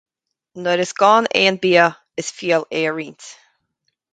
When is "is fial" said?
2.21-2.63